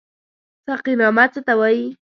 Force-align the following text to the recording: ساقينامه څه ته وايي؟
ساقينامه 0.65 1.25
څه 1.33 1.41
ته 1.47 1.53
وايي؟ 1.59 1.85